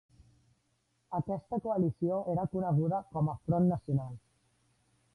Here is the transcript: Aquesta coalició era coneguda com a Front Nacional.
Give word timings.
Aquesta 1.17 1.59
coalició 1.67 2.19
era 2.35 2.49
coneguda 2.57 3.05
com 3.15 3.33
a 3.35 3.39
Front 3.47 3.73
Nacional. 3.77 4.21